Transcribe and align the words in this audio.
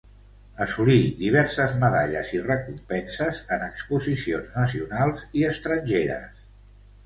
Assolí 0.63 0.95
diverses 1.19 1.75
medalles 1.83 2.33
i 2.37 2.41
recompenses 2.49 3.43
en 3.59 3.69
exposicions 3.69 4.53
nacionals 4.63 5.25
i 5.43 5.49
estrangeres. 5.55 6.45